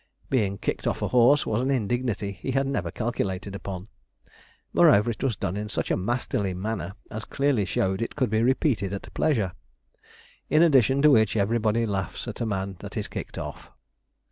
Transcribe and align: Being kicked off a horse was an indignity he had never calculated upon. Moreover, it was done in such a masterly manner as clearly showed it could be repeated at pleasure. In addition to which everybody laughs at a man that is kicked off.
Being 0.31 0.57
kicked 0.57 0.87
off 0.87 1.03
a 1.03 1.09
horse 1.09 1.45
was 1.45 1.61
an 1.61 1.69
indignity 1.69 2.31
he 2.31 2.49
had 2.53 2.65
never 2.65 2.89
calculated 2.89 3.53
upon. 3.53 3.87
Moreover, 4.73 5.11
it 5.11 5.21
was 5.21 5.35
done 5.37 5.55
in 5.55 5.69
such 5.69 5.91
a 5.91 5.95
masterly 5.95 6.55
manner 6.55 6.95
as 7.11 7.23
clearly 7.23 7.65
showed 7.65 8.01
it 8.01 8.15
could 8.15 8.31
be 8.31 8.41
repeated 8.41 8.93
at 8.93 9.13
pleasure. 9.13 9.51
In 10.49 10.63
addition 10.63 11.03
to 11.03 11.11
which 11.11 11.37
everybody 11.37 11.85
laughs 11.85 12.27
at 12.27 12.41
a 12.41 12.47
man 12.47 12.77
that 12.79 12.97
is 12.97 13.07
kicked 13.07 13.37
off. 13.37 13.69